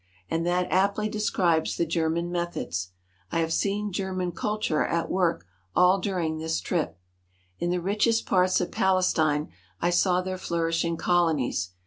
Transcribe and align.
And 0.31 0.47
that 0.47 0.67
aptly 0.71 1.09
describes 1.09 1.77
the 1.77 1.85
German 1.85 2.31
methods. 2.31 2.89
I 3.31 3.37
have 3.37 3.53
seen 3.53 3.91
German 3.91 4.31
Kultur 4.31 4.83
at 4.83 5.11
work 5.11 5.45
all 5.75 5.99
during 5.99 6.39
this 6.39 6.59
trip. 6.59 6.97
In 7.59 7.69
the 7.69 7.79
richest 7.81 8.25
parts 8.25 8.59
of 8.59 8.71
Palestine 8.71 9.49
I 9.79 9.91
saw 9.91 10.21
their 10.23 10.39
flourishing 10.39 10.97
colonies. 10.97 11.69